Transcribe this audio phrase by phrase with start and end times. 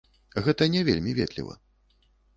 [0.47, 1.55] Гэта не вельмі ветліва.